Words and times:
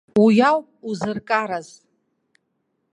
Уи 0.23 0.37
ауп 0.49 0.67
узыркараз. 0.89 1.67